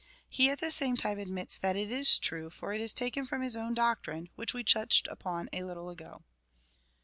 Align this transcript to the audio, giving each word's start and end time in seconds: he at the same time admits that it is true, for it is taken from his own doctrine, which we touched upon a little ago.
he 0.27 0.49
at 0.49 0.59
the 0.59 0.71
same 0.71 0.97
time 0.97 1.19
admits 1.19 1.59
that 1.59 1.75
it 1.75 1.91
is 1.91 2.17
true, 2.17 2.49
for 2.49 2.73
it 2.73 2.81
is 2.81 2.91
taken 2.91 3.23
from 3.23 3.43
his 3.43 3.55
own 3.55 3.75
doctrine, 3.75 4.29
which 4.33 4.51
we 4.51 4.63
touched 4.63 5.07
upon 5.09 5.47
a 5.53 5.61
little 5.61 5.91
ago. 5.91 6.23